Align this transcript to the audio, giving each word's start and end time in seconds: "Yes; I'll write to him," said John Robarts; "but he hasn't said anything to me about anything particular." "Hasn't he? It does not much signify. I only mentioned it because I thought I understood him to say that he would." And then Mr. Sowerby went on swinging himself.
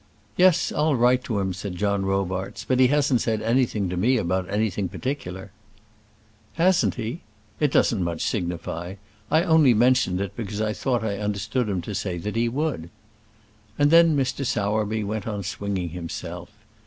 "Yes; 0.35 0.71
I'll 0.75 0.95
write 0.95 1.23
to 1.25 1.37
him," 1.39 1.53
said 1.53 1.75
John 1.75 2.07
Robarts; 2.07 2.65
"but 2.65 2.79
he 2.79 2.87
hasn't 2.87 3.21
said 3.21 3.39
anything 3.43 3.87
to 3.89 3.95
me 3.95 4.17
about 4.17 4.49
anything 4.49 4.89
particular." 4.89 5.51
"Hasn't 6.53 6.95
he? 6.95 7.21
It 7.59 7.71
does 7.71 7.91
not 7.93 8.01
much 8.01 8.23
signify. 8.23 8.95
I 9.29 9.43
only 9.43 9.75
mentioned 9.75 10.19
it 10.19 10.35
because 10.35 10.59
I 10.59 10.73
thought 10.73 11.03
I 11.03 11.19
understood 11.19 11.69
him 11.69 11.83
to 11.83 11.93
say 11.93 12.17
that 12.17 12.35
he 12.35 12.49
would." 12.49 12.89
And 13.77 13.91
then 13.91 14.17
Mr. 14.17 14.43
Sowerby 14.43 15.03
went 15.03 15.27
on 15.27 15.43
swinging 15.43 15.89
himself. 15.89 16.49